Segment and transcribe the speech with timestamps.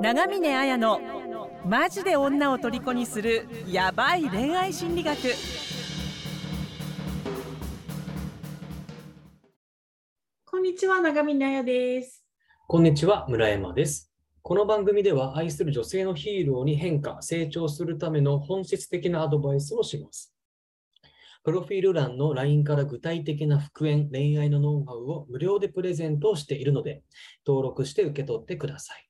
[0.00, 0.98] 長峰綾の
[1.66, 5.18] マジで女を虜にするヤバい恋愛心理学
[10.46, 12.24] こんにちは、長峰彩です。
[12.66, 14.10] こんにちは、村山です。
[14.40, 20.34] この番組では愛する女性のヒーローに変化、成長するための本質的なアドバイスをします。
[21.44, 27.02] プロフィール欄の LINE から具体的な復縁、恋愛のノウハウを無料でプレゼントをしているので、
[27.46, 29.09] 登録して受け取ってください。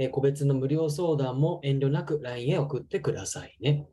[0.00, 3.86] えー個別の無料相談も遠慮なく LINE へ送ってくださいね。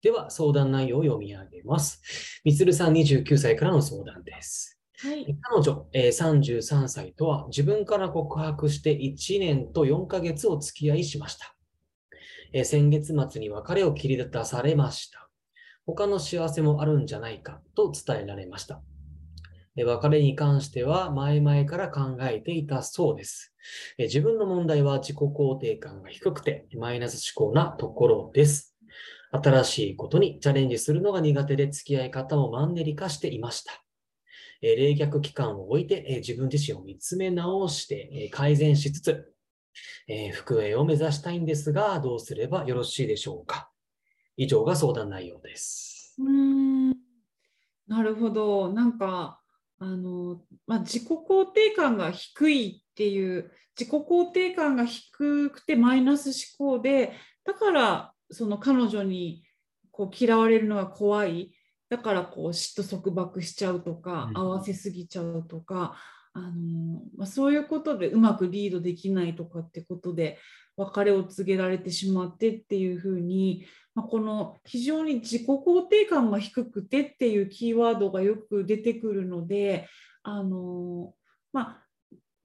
[0.00, 2.00] では、相談内容を読み上げます。
[2.42, 4.80] みつるさん29歳からの相談です。
[4.98, 5.36] はい。
[5.42, 11.54] 彼女、えー33歳とは自分から告白して1年と4ヶ月お付き合いしました。
[12.54, 15.28] えー先月末に別れを切り出されました。
[15.84, 18.80] 他の幸せもあるんじゃないかと伝えられました。
[19.76, 23.54] 別れに関しては前々から考えていたそうです。
[23.98, 28.76] 自分の問題は自己肯定感が低くてマイナス思考なところです。
[29.32, 33.82] 新しいことにチャレンジするのが苦手で付き合い方もマンネリ化していました。
[34.60, 39.32] 冷却期間を置いて、自分自身を見つめ直して、改善しつつ、
[40.06, 43.70] え復縁を目指したいんですが、どうすればよろしいでしょうか
[44.36, 46.14] 以上が相談内容です。
[46.18, 46.90] うん。
[47.88, 48.72] なるほど。
[48.72, 49.41] なんか、
[49.82, 57.12] あの、まあ、自己肯定感が低いっていう、自己肯定感が低くてマイナス思考で、
[57.44, 59.44] だから、その彼女に
[59.90, 61.52] こう嫌われるのが怖い。
[61.88, 65.96] だからこう嫉妬束縛しちゃうとか、うん合わせすぎちゃうとか、
[66.32, 70.38] あのまあ、そういうことでうまくリードできないとかってことで
[70.76, 79.88] 別れを告げられてしまってっていうふうに、まあ、この非常に自己肯定感が低くてっていうキーワードがよく出てくるので
[80.22, 81.12] あの、
[81.52, 81.78] ま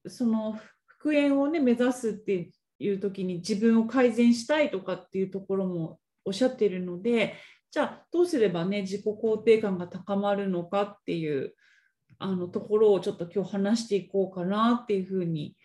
[0.06, 7.36] あ、その復縁をね目指すっていう時に自分を改善したいとかっていうところもおっしゃってるので
[7.72, 11.54] じゃあどうすればね自己肯定感が高まるのかっていう
[12.20, 15.56] あのところをちょっと今日話していこうかなっていうふうに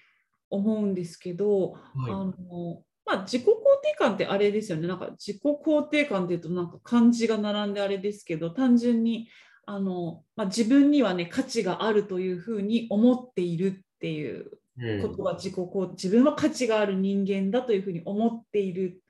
[0.53, 1.75] 思うんですけど、
[2.09, 4.87] あのまあ、自己肯定感ってあれですよね。
[4.87, 9.29] なんか自己肯定感っていうとなんか漢字が並んであれですけど単純に
[9.67, 15.03] あの、まあ、自分にはね価値があるというふうに思っているっていううん。
[15.03, 19.01] ことが自己肯自分は価値がある人間だというふうに思っている。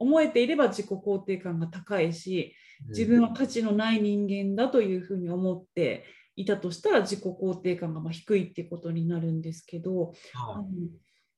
[0.00, 2.54] 思えていれば自己肯定感が高いし
[2.88, 6.04] 自分は価値のない人間だというふうに思って
[6.36, 10.64] いたとしたら自己肯定感がまあ低いってことになるんですけど、あは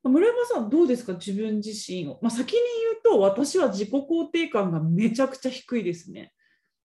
[0.04, 1.14] の村山さんどうですか？
[1.14, 2.60] 自分自身を、まあ、先に
[3.04, 6.32] 言うと私は自己肯定感がめちゃくちゃ低いですね。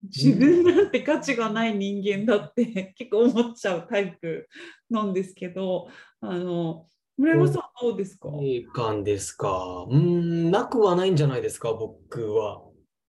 [0.03, 4.47] 自分なんて価値がない人間だって結構思っちゃうタイプ
[4.89, 5.87] なんですけど
[6.21, 6.85] あの
[7.17, 8.57] 村山さんどうですか、い。
[8.57, 9.85] い感ですか？
[9.89, 12.61] うーん、なくはないんじゃないですか、僕は。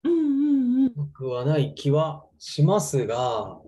[0.05, 3.59] うんうんうんなくはない気はしますが、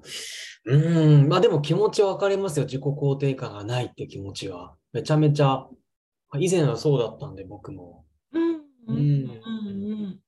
[0.64, 2.66] うーん、まあでも気持ちはわかりますよ。
[2.66, 4.76] 自己肯定感がないって気持ちは。
[4.92, 5.66] めちゃめちゃ、
[6.38, 8.04] 以前はそうだったんで、僕も。
[8.32, 10.20] うんうんうんうん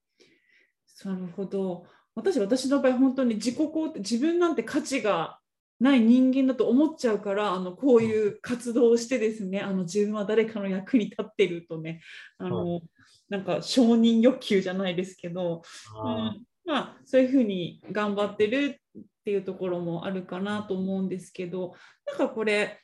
[1.03, 1.87] なるほど。
[2.15, 5.39] 私、私の場合、本当に自己肯定、自分なんて価値が
[5.81, 12.03] ない人間だと思っちゃうから、あのこういう活動をしてですね、あの自分は誰かの役に立ってるとね、
[12.39, 12.81] あの、
[13.31, 15.63] なんか承認欲求じゃないですけど、
[16.05, 21.75] うあん、まあそういうふうに頑張ってるっていうところもあるかなと思うんですけど
[22.07, 22.79] なんかこれ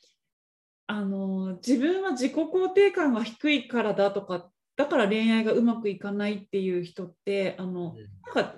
[0.89, 8.55] あの自分は自己肯定感が低いからだとかだから恋愛がうまくいかないっていう人ってあのーなんか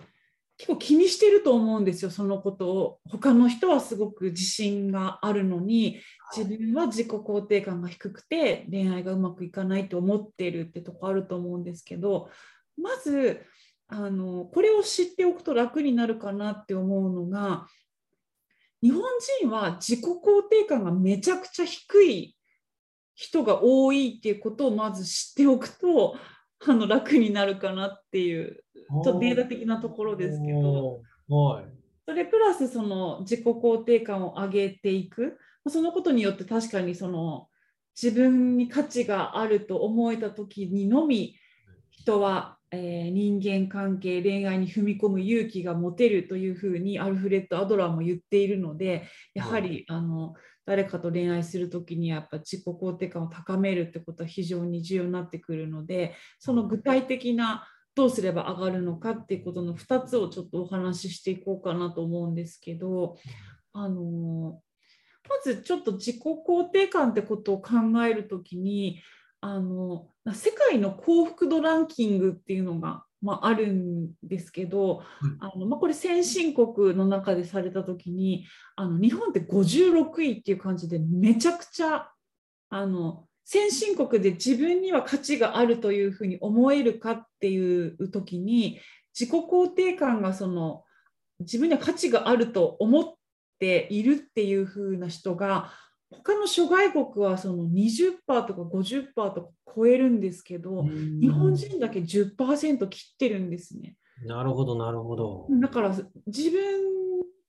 [0.56, 2.68] 結構気にしてると思うんですよそのこと。
[2.72, 6.00] を他の人はすごく自信があるのに
[6.36, 12.28] 自分は自己肯定感が低くて恋愛がうまくいかないと思ってるってとこあると思うんですけど
[12.76, 13.46] まず
[13.88, 17.66] あのこれを知っておくと楽になるかなって思うのが
[18.82, 19.02] 日本
[19.40, 22.36] 人は自己肯定感がめちゃくちゃ低い
[23.14, 26.16] 人が多いっていうことをまず知っておくと
[26.66, 31.00] あの楽になるかなっていうちょっとデータ的なところですけど。
[31.28, 31.64] はい。
[32.06, 35.36] それプラスその自己肯定感を上げていく
[35.66, 37.48] そのことによって確かにその
[38.00, 41.36] 自分に価値があると思えた時にのみ
[42.08, 50.34] 人は、えー人間関係恋愛に踏み込む勇気が持てるというふうにアルフレッド・アドラーも言っているのでやはり、あの
[50.64, 63.16] 誰かと恋愛する時にはやっぱ自己肯定感を高めるってことは非常に重要になってくるのでその具体的などうすれば上がるのかっていうことの2つをちょっとお話ししていこうかなと思うんですけど、
[63.72, 64.60] あの
[65.28, 67.72] まずちょっと自己肯定感ってことを考
[68.06, 69.00] えるときに
[69.40, 75.02] あの世界の幸福度ランキングっていうのが、まあ、あるんですけど、
[75.40, 78.46] あのまあ、これ先進国の中でされた時に
[78.76, 82.08] あの日本って56位っていう感じでめちゃくちゃ
[82.70, 88.80] あの先進国で自分には価値があるというふうに思えるかっていう時に
[89.18, 90.84] 自己肯定感がその
[91.40, 93.14] 自分には価値があると思っ
[93.58, 95.72] ているっていうふうな人が
[96.10, 98.12] 他の諸外国はその20%
[98.46, 100.84] とか50%とか超えるんですけど
[101.20, 103.96] 日本人だけ10%切ってるんですね。
[104.24, 105.46] なるほどなるほど。
[105.60, 105.94] だから
[106.26, 106.98] 自分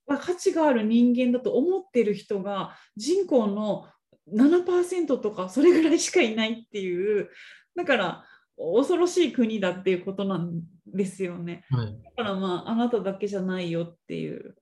[0.08, 3.88] は価値がある人間だと思ってる人が人口の
[4.32, 7.30] 7%とかそれぐらいしかいないっていう
[7.76, 8.26] だから
[8.58, 11.64] 恐ろしい国だっていうことなんですよね。
[11.70, 14.56] はい、だからまああなただけじゃないよっていう、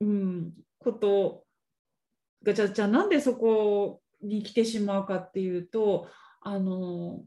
[0.00, 1.43] うん、こと
[2.44, 6.08] がじゃじゃあなんでそこに来てしまうかっていうと
[6.40, 7.24] あの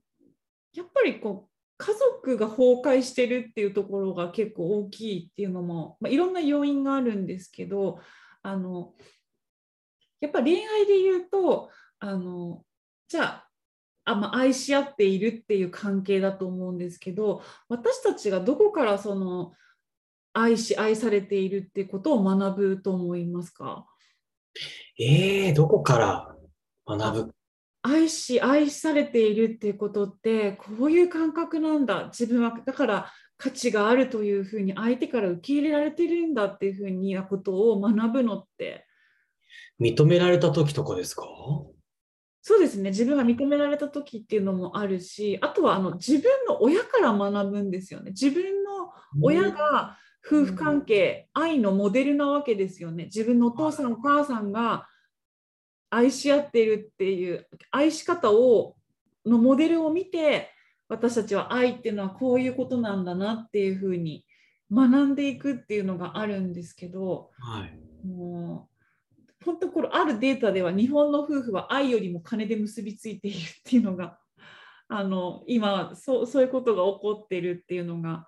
[0.73, 7.99] やっぱりこう家族が崩壊してるっていうところが結構大きいっていうのも、まあ、いろんな要因があるんですけど
[8.41, 8.93] あの
[10.19, 11.69] やっぱ恋愛で言うと
[11.99, 12.63] あの
[13.07, 13.47] じゃあ
[14.05, 19.53] あ、まあ、愛し合っているっていう関係だと思うんですけど私たちがどこからその
[20.33, 23.85] 愛し愛されているっていうことを学ぶと思いますか？
[24.99, 26.35] えー、どこから
[26.87, 27.33] 学ぶ？
[27.83, 32.05] 愛し愛されているっていうことってこういう感覚なんだ。
[32.05, 38.85] 自分はだから価値があるというふうに相手から受け入れられてるんだっていうふうになことを学ぶのって。
[39.79, 41.23] 認められた時とかですか？
[42.41, 42.89] そうですね。
[42.89, 48.11] 自分が認められた時っていうのもあるしあとはあの自分の親から学ぶんですよね。
[48.11, 49.97] 自分の親が
[50.27, 53.05] 夫婦関係、うん、愛のモデルなわけですよね。
[53.05, 54.87] 自分のお父さんお母さんが
[55.89, 58.75] 愛し合っているっていう愛し方を
[59.25, 60.51] のモデルを見て
[60.89, 64.25] 私たちは愛っていうのはこういうことなんだなっていうふうに
[64.71, 68.69] 学んでいくっていうのがあるんですけど、はい、も
[69.41, 74.17] う本当これあるデータでは日本の夫婦は愛よりも金で結びついているっていうのが
[74.89, 78.25] あの今そうそういうことが起こってるっていうのが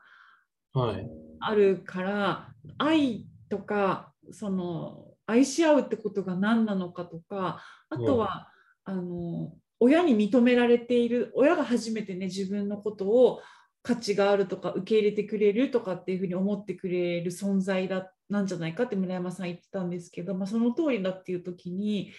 [1.39, 8.51] あるから、はい、愛とかその愛し合うってことが何なのかとかあとは、
[8.85, 13.41] うん、あの親に認められている親が初めてね自分のことを
[13.81, 22.11] 価値があるとか受け入れてくれるとかっていうふうに思ってくれる存在だなんじゃないかって村山さん言ってたんですけど、まあ、その通りだっていう時に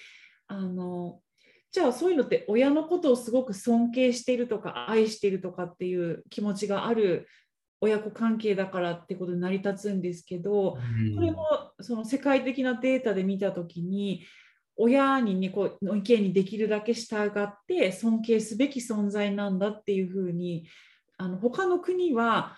[0.49, 1.21] あの
[1.71, 7.29] じゃあそういうのって親のことをすごく尊敬しているとか愛しているとかっていう気持ちがある
[7.81, 10.79] 親子関係だからってことに成り立つんですけど、
[11.15, 14.25] これもその世界的なデータで見た時に
[14.77, 20.67] 親に、ね、こうの意見にできるだけ従って尊敬すべき存在なんだっていうふうに
[21.19, 22.57] あの他の国は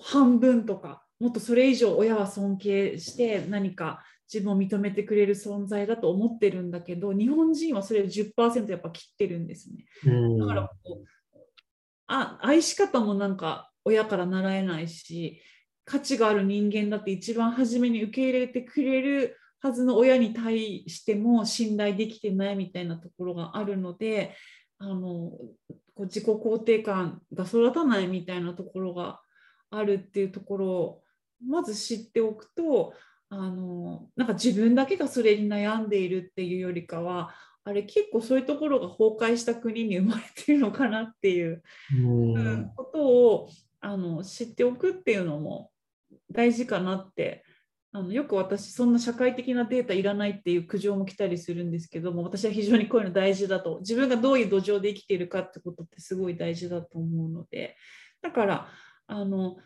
[0.00, 9.84] 半分とかもっとそれ以上親は尊敬して何か自分を認めてくれる存在だと思ってるんだけど日本人はそれを10%やっぱ切ってるんですね。
[10.38, 11.38] だからこう
[12.06, 15.40] あ愛し方もなんか親から習えないし
[15.84, 24.34] 価値がある人間だって一番初めに受け入れてくれるはずの親に対しても信頼できてないみたいなところがあるので
[24.78, 25.30] あの
[25.94, 29.20] こう自己肯定感が育たないみたいなところが
[29.70, 31.02] あるっていうところを
[31.46, 32.94] まず知っておくと
[33.28, 41.62] あのなんか自分だけがそれに悩んでいるっていうよりかはあれ結構そういうところが崩壊した国に生まれてるのかなっていう、
[41.94, 43.48] うん、ことを
[43.82, 45.70] あの知っておくっていうのも
[46.30, 47.44] 大事かなって。
[47.94, 53.80] あのよく私そんな社会的なデータいらないっていう苦情も来たりするんですけども私は非常にこういうの大事だと。
[53.80, 57.76] 自分がどういう土壌で生きているかってことってすごい大事だと思うので。
[58.22, 58.68] だから
[59.08, 59.58] あの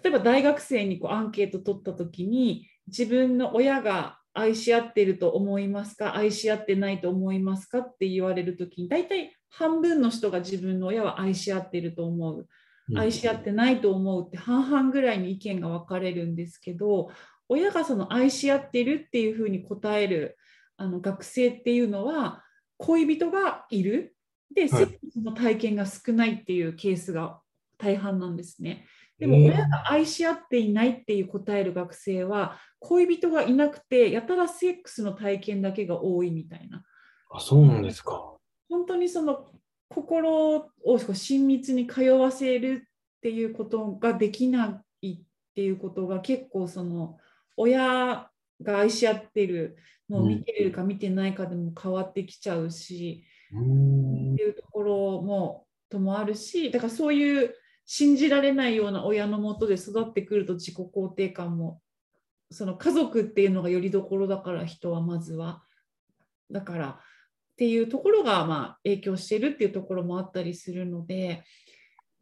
[0.00, 6.14] 例えば大学生にこうアンケート取った時に自分の親が愛し合ってると思いますか？
[6.14, 7.80] 愛し合ってないと思いますか？
[7.80, 12.46] って言われる時に大体半分の人が自分の親は愛し合ってると思う。
[12.94, 17.10] 愛し合ってないと思うって半々ぐらいに意見が分かれるんですけど
[17.48, 20.36] 親がその愛し合ってるっていうふうに答える
[20.76, 22.44] あの学生っていうのは
[22.76, 24.16] 恋人がいる
[24.54, 27.40] で、セックスの体験が少ないっていうケースが
[27.78, 28.86] 大半なんですね。
[29.18, 36.82] でも親が愛し合っていないっていう答える学生は恋人がいなくてやたらセックスの体験だけが多いみたいな。
[37.30, 38.34] あそうなんですか。
[38.68, 39.46] 本当にその
[39.88, 40.70] 心を
[41.14, 45.18] 親密に通わせるっていうことができないっ
[45.54, 47.18] ていうことが結構その
[47.56, 48.28] 親
[48.62, 49.76] が愛し合ってる
[50.08, 54.32] のを見てるか見てないかでも変わってきちゃうし、うん。
[54.34, 61.80] っていうところもともあるしだからそういう信じられないような親のもとで育ってくると自己肯定感も
[62.50, 65.62] その家族っていうのがよりどころだから人はまずは。
[66.50, 67.00] だから
[67.56, 71.42] っていうところがまあ影響してるっていうところもあったりするので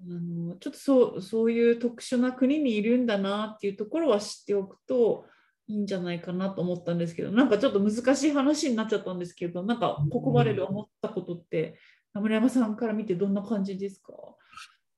[0.00, 5.24] あのちょっとそうそういう特殊な国にいるんだなっていうところは知っておくと
[5.66, 11.78] いいんじゃないかなと思ったんですけどなんかちょっと難しい話になっちゃったんですけどなんかここまでで思ったことって
[12.14, 14.12] 村山さんから見てどんな感じですか？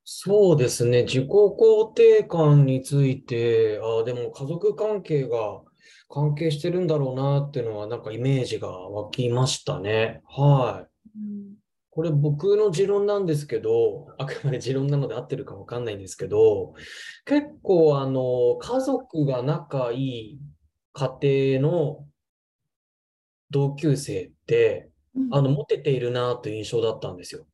[0.05, 1.03] そうですね。
[1.03, 5.63] 自己肯定感について、あ、でも家族関係が
[6.09, 10.23] 関係してるんだろうなっていうのは、なんかイメージが湧きましたね。
[10.29, 11.19] はい。
[11.19, 11.57] うん
[11.97, 16.75] これ僕の持論なんですけど、あくまで持論なので合ってるかわかんないんですけど、
[17.25, 20.39] 結構あの、家族が仲いい
[20.93, 21.19] 家
[21.59, 22.07] 庭の
[23.51, 24.91] 同級生って、
[25.31, 27.47] あの、モテているなという印象だったんですよ。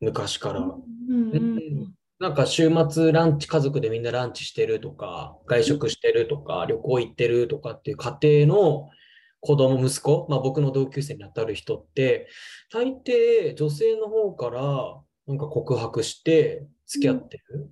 [0.00, 0.60] 昔から。
[0.60, 1.77] うんうん
[2.20, 8.90] なんか週末ランチ、家族でみんなランチしてるとか、外食してるとか、旅行行ってるとかっていう家庭の
[9.40, 12.28] 子供、息子、まあ僕の同級生に当たる人って、
[12.72, 14.62] 大抵女性の方から
[15.28, 17.70] なんか告白して付き合ってる。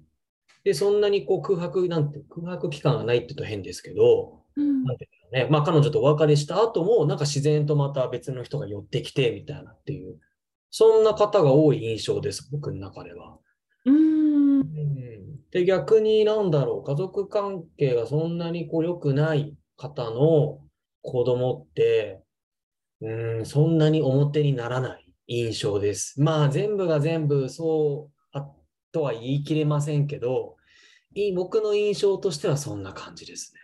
[0.62, 10.20] で、そんなにこう空白なんて、空白期間がないって言うと変ですけど、うんなんていうのね、まあ彼女とお別れした後も、なんか自然とまた別の人が寄ってきてみたいなっていう、
[10.70, 13.38] そんな方が多い印象です、僕の中では。
[13.86, 14.15] うん
[15.50, 20.60] で、逆になんだろう、家族関係がそんなにこう良くない方の
[21.02, 22.22] 子供って、
[23.00, 26.20] うーん、そんなに表にならない印象です。
[26.20, 28.46] まあ全部が全部そうあ
[28.92, 30.56] とは言い切れませんけど、
[31.14, 33.60] いい僕の印象としてはそんな感じですね。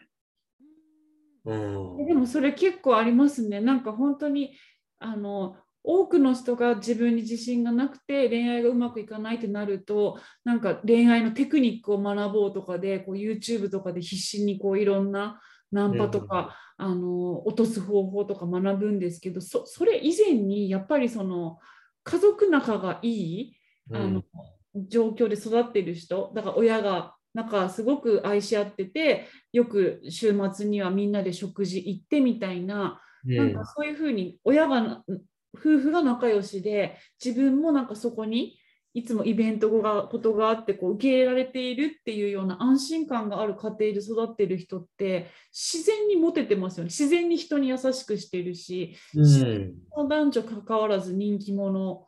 [1.44, 2.06] うん。
[2.06, 3.60] でもそれ結構ありますね。
[3.60, 4.52] なんか本当に
[4.98, 15.40] あの多くの人が自分に自信がなくて恋愛がうまくいかないってなるとなんか恋愛のテクニックを学ぼうとかでこう YouTube とかで必死にこういろんな
[15.72, 21.58] ナンパとか、あの落とす方法とか学ぶんですけどそそれ以前にやっぱりその
[22.04, 23.56] 家族仲がいい
[23.92, 24.22] あの、
[24.74, 33.36] 状況で育ってる人だから親がなんかすごく愛し合っててよく週末にはみんなで食事行ってみたいな,、うん。
[33.36, 35.04] なんかそういうふうに親がな
[35.54, 38.58] 夫婦が仲良しで自分もなんかそこに
[38.94, 50.08] いつもイベントがことがあってこう受け入れられているっていうような安心感がある家庭で育ってる人って自然にモテてますよね自然に人に優しくしてるしうん。
[50.08, 52.06] 男女関わらず人気者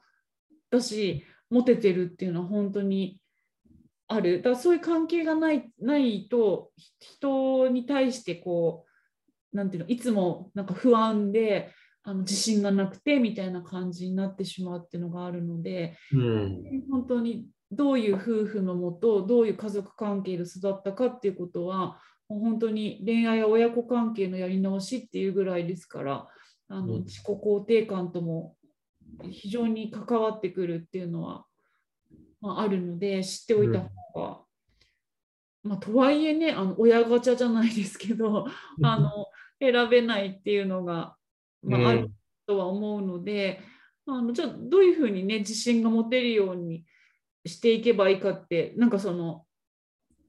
[0.71, 3.19] だしモテてるっていうのは本当に
[4.07, 6.71] あるだからそういう関係がないないと
[7.01, 8.85] 人に対してこ
[9.53, 11.73] うなんていうのいつもなんか不安で
[12.05, 16.63] あの自信がなくてみたいな感じになってしまうっていうのがあるのでうん。
[16.91, 26.29] 本当にどういう夫婦のもとどういう家族関係で育ったかっていうことはもう本当に恋愛や親子関係のやり直しっていうぐらいですから
[26.69, 28.55] あのうん自己肯定感とも
[29.31, 31.45] 非常に関わってくるっていうのは、
[32.41, 34.41] まあ、あるので知っておいた方が、
[35.63, 38.47] まあ、とはいえねあの親ガチャじゃないですけど
[38.83, 39.27] あの
[39.61, 41.17] 選べないっていうのが、
[41.65, 42.11] まあ、ある
[42.47, 43.61] とは思うので、
[44.07, 46.85] あのじゃあどういうふうにね自信が持てるように
[47.47, 49.45] していけばいいかってなんかその、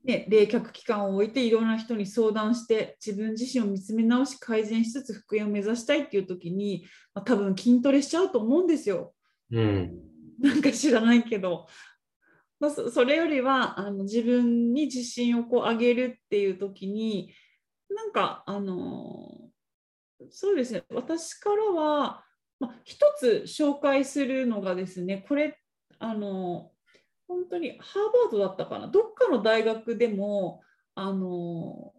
[0.03, 9.13] ね、冷却期間を置いていろんな人に相談して自分自身を見つめ直し改善しつつ復縁を目指したいっていう時に、まあ、多分筋トレしちゃうと思うんですよ。
[9.51, 9.91] うん。
[10.39, 11.67] なんか知らないけど、
[12.59, 17.33] まあ、そそれよりはあの自分に自信をこう上げるっていう時に
[17.89, 19.44] なんかあの
[20.31, 22.23] そうですね私からは、
[22.59, 25.59] まあ、一つ紹介するのがですねこれ
[25.99, 26.71] あの
[27.27, 30.61] 本当にハーバードだったかなどっかの大学でも
[30.93, 31.93] あの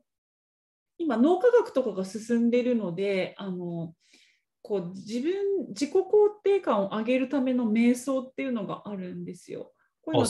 [0.99, 3.93] 今脳科学とかが進んでいるのであの
[4.63, 6.03] こう自分自己肯
[6.43, 9.73] 定感を上げるための瞑想っていうのがあるんですよ。
[10.03, 10.27] こういう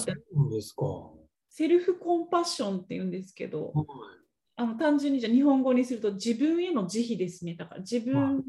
[0.51, 0.85] ですか。
[0.85, 1.13] は
[1.49, 3.73] セルフコンパッションっていうんですけど
[4.13, 4.26] い。
[4.57, 8.43] あの単純にじゃあ日本語にすると自分への慈悲ですねだから自分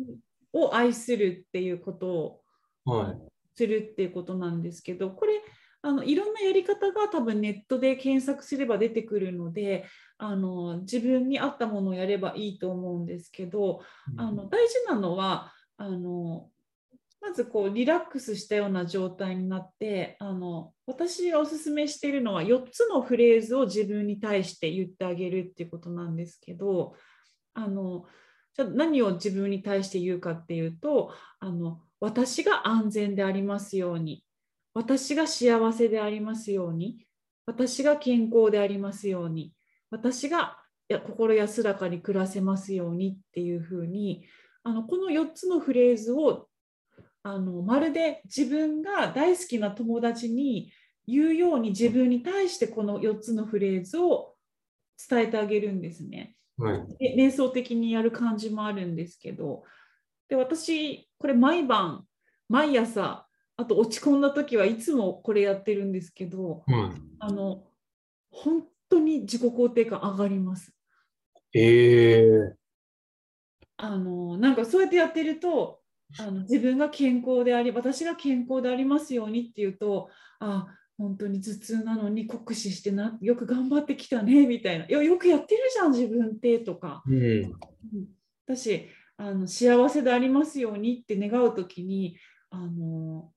[0.54, 2.42] を愛するっていうことを
[2.86, 3.18] はい。
[3.58, 5.42] するっていうことなんですけどこれ
[5.82, 9.86] あのいろんなやり方が多分ネットで検索すれば出てくるので
[10.18, 13.82] あの自分に合ったものをやればいいと思うんですけど
[14.18, 16.50] あの大事なのはあの
[17.22, 26.96] まずこうリラックスしたような状態になってあの私がおすすめしているのは4つのフレーズを自分に対して言ってあげるっていうことなんですけど
[27.54, 28.06] あの
[28.56, 34.24] じゃ何を自分に対して言うかっていうとあの私が安全でありますように
[34.74, 37.06] 私が幸せでありますように
[37.48, 39.54] 私が健康でありますように
[39.90, 40.58] 私が
[41.06, 44.24] 心安らかに暮らせますようにっていうふうに
[44.64, 46.48] あのこの4つのフレーズを
[47.30, 50.72] あのまるで自分が大好きな友達に
[51.06, 54.36] 言うように自分に対してこの4つのフレーズを
[55.10, 56.36] 伝えてあげるんですね。
[56.58, 56.98] はい。
[56.98, 59.64] で瞑想的にやる感じもあるんですけど
[60.30, 62.06] で私これ毎晩
[62.48, 67.02] 毎朝あと落ち込んだ時はいつもこれやってるんですけどはい。
[67.20, 67.66] あの
[68.32, 70.74] 本当に自己肯定感上がります。
[71.54, 72.56] ええ
[73.76, 75.82] あのなんかそうやってやってると
[76.20, 80.10] あの自分が健康であり私が健康でありますようにっていうと
[80.40, 84.86] あ本当に頭痛なのに酷使してなよく頑張ってきたねみたいな。
[84.88, 87.04] よよくやってるじゃん自分ってとか。
[87.08, 87.16] うん。
[87.16, 87.54] うん
[88.48, 88.88] だし
[89.18, 92.18] あの幸せでありますようにって願う時に
[92.50, 93.30] あの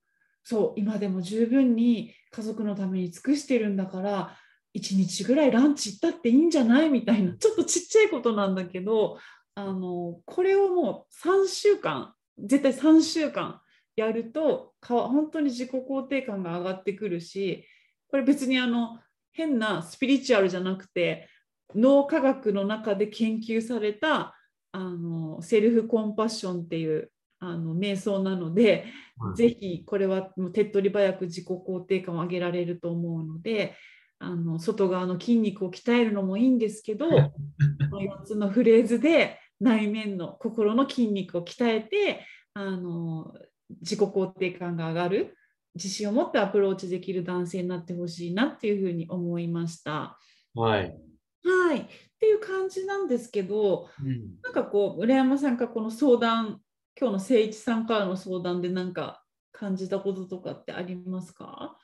[0.44, 4.36] そう今でも十分に家族のために尽くしてるんだから
[4.78, 6.90] 1日ぐらいランチ行ったっていいんじゃない？
[6.90, 7.36] みたいな。
[7.36, 9.18] ちょっとちっちゃいことなんだけど
[9.56, 13.60] あのこれをもう3週間絶対3週間
[13.96, 17.66] やると本当に自己肯定感が上がってくるし
[18.08, 18.98] これ別にあの
[19.32, 21.28] 変なスピリチュアルじゃなくて
[21.74, 24.34] 脳科学の中で研究された
[24.72, 28.84] あのセルフコンパッションっていうあの瞑想なので、
[29.18, 29.36] はい。
[29.36, 33.74] ぜひこれはもう手っ取り早く自己肯定感を上げられると思うので
[34.18, 43.32] あの外側の筋肉を鍛えるのもいいんですけどこの4つのフレーズで内面の心の筋肉を鍛えてあの
[43.80, 45.36] 自己肯定感が上がる
[45.74, 50.18] 自信を持ってアプローチできる男性になってほしいなっていうふうに思いました。
[50.54, 50.96] はい。
[51.44, 51.86] はい、っ
[52.18, 54.40] ていう感じなんですけどうん。
[54.42, 56.60] なんかこう村山さんがこの相談
[56.98, 61.76] 今日の誠一さんからの相談でなんか感じたこととかってありますか？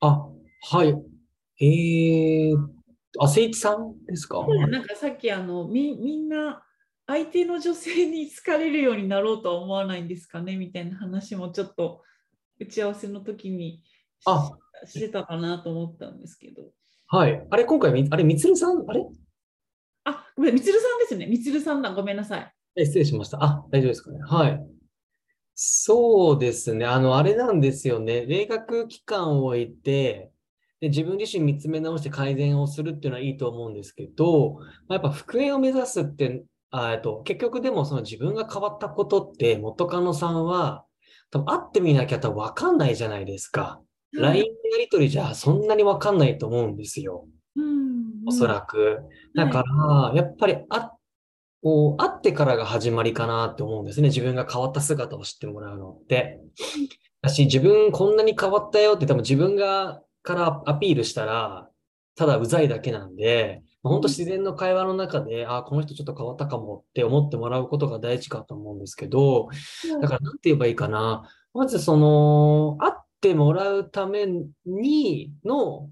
[0.00, 0.28] あ、
[0.70, 0.94] はい。
[1.60, 2.56] えー、
[3.18, 4.44] あ、せいちさんですか？
[4.68, 6.62] なんかさっきあのみみんな
[7.12, 10.56] 相手の女性に好かれるようになろうとは思わないんですかね？
[10.56, 12.00] みたいな話もちょっと
[12.58, 13.82] 打ち合わせの時に
[14.86, 16.70] してたかなと思ったんですけど。
[17.08, 17.46] はい。
[17.50, 19.04] あれ、今回み、あれ、みつるさん、あれ？
[20.04, 21.26] あ、ごめん、みつるさんですね。
[21.26, 21.92] みつるさんだ。
[21.92, 22.52] ごめんなさい。
[22.76, 23.44] え失礼しました。
[23.44, 24.18] あ、大丈夫ですかね。
[24.22, 24.58] はい。
[25.54, 26.86] そうですね。
[26.86, 28.24] あの、あれなんですよね。
[28.24, 30.30] 冷却期間を置いて、
[30.80, 40.84] で、自分自身見つめ直して改善をするっていうのはいいと思うんですけど、まあやっぱ復縁を目指すって、あえっと、結局でもその自分が変わったことって元カノさんは、
[41.30, 43.80] 多分会ってみなきゃ多分分かんないじゃないですか。
[44.12, 47.26] LINE のやり取りじゃそんなに分かんないと思うんですよ。
[47.56, 49.00] うん、おそらく。
[49.34, 50.92] だから、やっぱりあ、
[51.62, 54.08] こう、会ってからが始まりかなって思うんですね。
[54.08, 56.40] 自分が変わった姿を知ってもらうのって。
[57.20, 61.68] だし、自分こんなに変わったよって多分自分がからアピールしたら、
[62.14, 69.48] ただうざいだけなんで、本当自然の会話の中で、あ、この人ちょっと変わったかもって思ってもらうことが大事かと思うんですけど、
[70.00, 71.28] だからなんて言えばいいかな。
[71.52, 74.26] まずその、会ってもらうため
[74.66, 75.90] にの、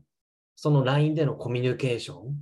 [0.55, 2.37] その LINE でのコミュニケーション、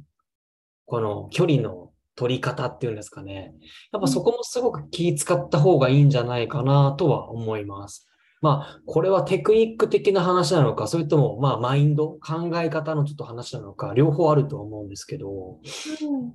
[0.86, 3.54] この距離の取り方っていうんですかね。
[3.92, 8.07] やっぱそこもすごく気使った方がいいんじゃないかなとは思います。
[8.40, 16.24] まあ、これはテクニック的な話なのか、それとも、まあ、マインド、考え方のちょっと話なのか、両方あると思うんですけど、うん。
[16.24, 16.30] や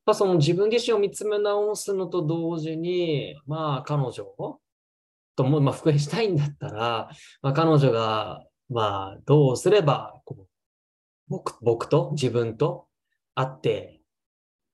[0.00, 4.12] っぱその自分自身を見つめ直すのと同時に、まあ彼女
[5.36, 7.10] とも、まあ復縁したいんだったら、
[7.42, 10.46] まあ彼女が、まあどうすれば、こう
[11.28, 12.86] 僕、僕と自分と
[13.34, 14.00] 会って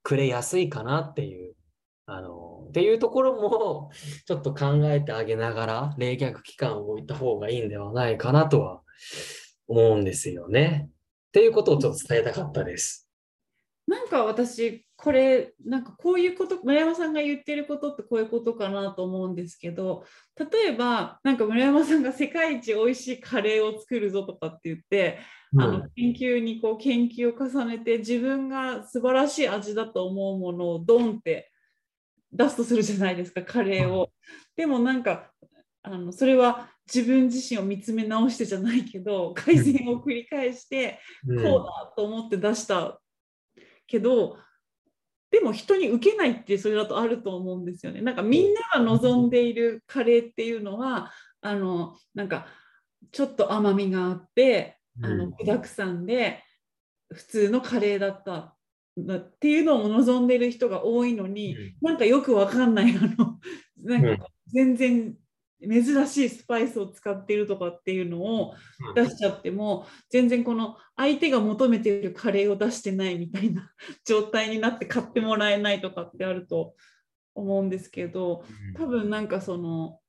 [0.03, 1.54] くれやすいかなっていう、
[2.07, 3.91] あの、っていうところも
[4.27, 8.83] ちょっと考えてあげながら冷却期間を置いた方がいいんではないかなとは
[9.69, 10.89] 思うんですよね。
[10.89, 10.91] っ
[11.33, 13.09] ていうことをちょっと伝えたかったです。
[13.87, 20.05] なんか私これなんかこういうこと村山さんが言ってることってこういうことかなと思うんですけど
[20.39, 25.19] 例えばなんか村山さんが世界一美味しいカレーを作るぞとかって言って、
[25.59, 31.53] あの研究にこう研究を重ねて自分が素晴らしい味だと思うものをドンって
[32.35, 34.11] 出すとするじゃないですかカレーを。
[34.57, 35.31] でもなんか
[35.83, 43.01] あのそれは自分自身を見つめ直してじゃないけど改善を繰り返してうんこうだと思って出した
[43.87, 44.39] けど
[45.31, 48.01] でも人に受けないってそれだとあると思うんですよね。
[48.01, 52.47] なんかみんなが望んでいるカレーっていうのはあのなんか
[53.13, 56.43] ちょっと甘みがあってあうんの具だくさんで
[57.13, 58.54] 普通のカレーだった
[58.97, 61.75] なっていうのを望んでいる人が多いのに、うん。
[61.83, 63.41] なんかよくわかんないあの
[63.83, 65.17] なんか全然
[65.61, 68.55] 珍しいスパイスを使っているとかっていうのを
[68.95, 73.73] 出しちゃっても、全然この相手が求めているカレーを出してないみたいな
[74.05, 76.75] 状態になって買ってもらえないとかってあると
[77.35, 78.45] 思うんですけど
[78.77, 80.01] 多分なんかその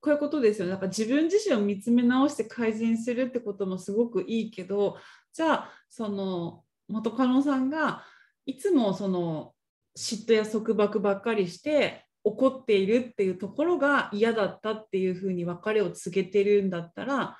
[0.00, 0.72] こういうことですよね。
[0.72, 4.96] なんか自分自身を見つめ直して改善するってこともすごくいいけど
[5.32, 8.04] じゃあその元カノさんが
[8.46, 9.52] いつもその
[9.96, 17.36] 嫉妬や束縛ばっかりして怒っているっていうところが嫌だったっていうふうに別れを告げてるんだったら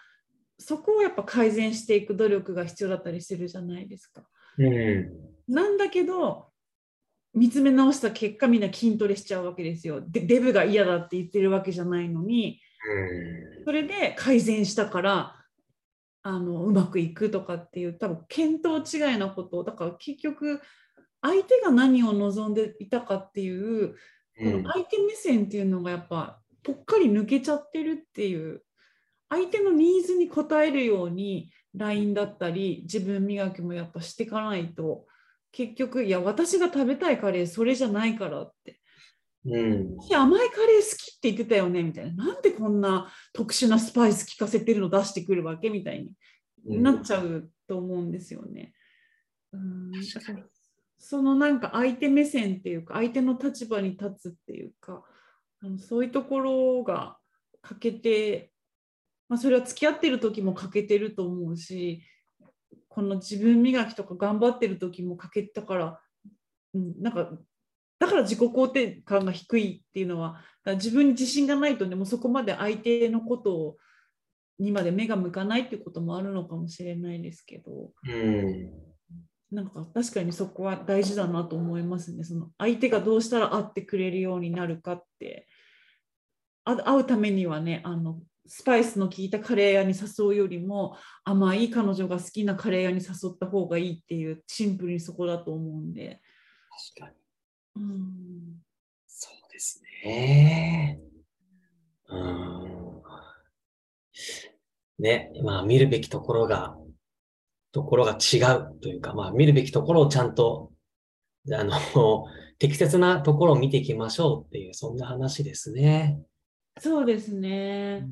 [0.59, 4.23] そこをやっぱ改善していく努力が必要だったりするじゃないですか。
[4.59, 5.11] うん。
[5.49, 6.49] なんだけど
[7.35, 10.03] 見つめ直した結果みんな筋トレしちゃうわけですよ。
[10.07, 12.61] でデブが嫌だって言ってるわけじゃないのに、
[13.65, 15.42] それで改善したから
[16.23, 20.61] あのうまくいくとかっていう多分見当違いなことだから結局
[21.21, 23.95] 相手が何を望んでいたかっていう
[24.39, 28.63] この相手目線っていうのがやっぱぽっかり抜けちゃってるっていう
[29.29, 35.07] 相手のニーズに応えるように LINE だったり自分磨きもやっぱしていかないと
[35.53, 38.79] 結局いや私が食べたいカレーそれじゃないからって。
[39.45, 42.27] うん、甘いカレー好きって言ってたよねみたいな。
[42.27, 46.03] なんでこんな特殊なスパイス効かせてるの出してくるわけみたい
[46.65, 46.83] に。
[46.83, 48.73] なっちゃうと思うんですよね。
[49.53, 49.93] うん、
[50.99, 55.03] そのなんか相手目線っていうか相手の立場に立つっていうか
[55.61, 57.19] あのそういうところが
[57.61, 58.53] 欠けて、
[59.29, 62.03] まあ、それは付き合ってる時も欠けてると思うし
[62.89, 66.01] この自分磨きとか頑張ってる時も欠けたから、
[66.75, 67.31] うん、なんか
[68.03, 70.43] だから自己肯定感が低いっていうのは
[70.75, 73.77] 自分に自信がないとねもうそこまで相手のことを
[74.59, 77.93] にまで目が向かないっていうこともあるのかもしれないですけど。
[78.05, 78.71] うん
[79.53, 82.25] なんか確かにそこは大事だなと思いますね。
[82.25, 85.47] その相手がどうしたら会ってくれるようになるかって
[86.65, 96.23] 会うためにはねあのスパイスの効いたカレー屋に誘うよりも甘い彼女が好きなカレー屋に誘った方がいいっていうシンプルにそこだと思うんで。
[96.97, 97.22] 確かに。
[97.77, 98.63] うん、
[99.07, 100.99] そうですね。
[102.09, 103.03] うん。
[104.99, 106.77] ね、まあ見るべきところが
[107.73, 110.71] ところが違うというか、まあ、見るべきところをちゃんと、
[111.51, 112.27] あの、
[112.59, 116.21] 適切なところを見ていきましょうっていう、そんな話ですね。
[116.79, 118.07] そうですね。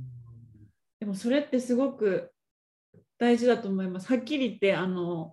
[0.99, 2.33] でもそれってすごく
[3.19, 4.09] 大事だと思います。
[4.09, 5.33] はっきり言って、あの、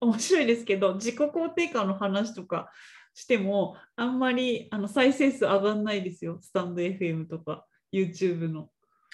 [0.00, 2.70] 面白いですけど、自己肯定感の話とか
[3.18, 6.38] しても、あんまりあの再生数上がんないですよ。
[6.40, 8.70] スタンド FM とか YouTube の。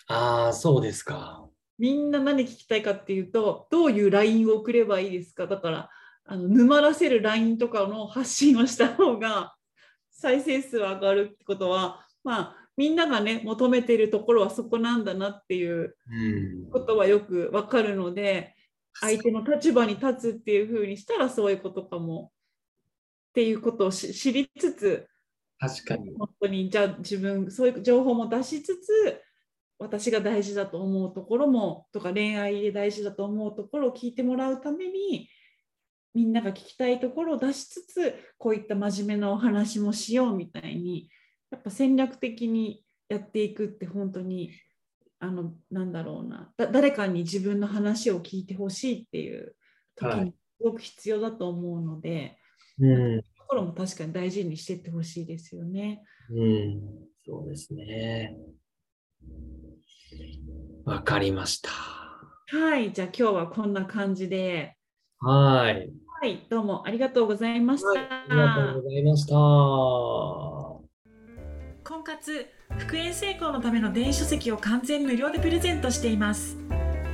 [0.09, 1.49] ああ、そうですか。
[1.79, 5.91] みんな何聞きたいかっていうとどういう LINE を送ればいいですかだから
[6.25, 9.57] あの沼らせる LINE とかの発信をした方が
[10.13, 15.97] 再生数上がるってことはまあみんながね求めているところはそこなんだなっていう
[16.71, 18.55] ことはよくわかるので、
[19.01, 22.31] 相手の立場に立つっていうふうにしたらそういうことかも
[23.35, 25.09] っていうことを知りつつ
[25.59, 26.15] 確かに。
[26.17, 29.21] 本当にじゃあ自分そういう情報も出しつつ
[29.81, 35.29] 私が大事だと思うところもとか恋愛で大事だと思うところを聞いてもらうために
[36.15, 41.11] みんなが聞きたいところを出しつつこういった真面目なお話もしようみたいに
[41.51, 44.53] やっぱ戦略的にやっていくって本当に
[45.19, 49.57] あのなんだろうな誰かに自分の話を聞いてほしいっていう
[49.97, 52.39] 時にすごく必要だと思うので、はい、
[52.81, 56.03] うん、ところも確かに大事にしていってほしいですよね。
[56.31, 56.81] うん、
[57.27, 58.37] そうですね。
[60.85, 61.71] わかりました。
[61.71, 64.77] はい、じゃあ今日はこんな感じで。
[65.19, 65.91] はい。
[66.21, 67.89] はい、どうもありがとうございました。
[67.89, 69.35] はい、ありがとうございました。
[71.85, 72.47] 婚活
[72.79, 76.57] 復縁成功のための電子書籍を完全無料でプレゼントしています。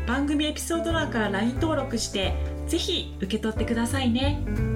[0.07, 2.35] 番組エピソード欄から LINE 登録して、
[2.67, 4.70] ぜひ受け取ってくださいね。